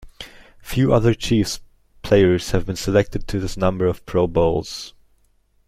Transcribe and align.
Few 0.63 0.91
other 0.91 1.13
Chiefs 1.13 1.59
players 2.01 2.49
have 2.49 2.65
been 2.65 2.75
selected 2.75 3.27
to 3.27 3.39
this 3.39 3.55
number 3.55 3.85
of 3.85 4.03
Pro 4.07 4.25
Bowls. 4.25 4.95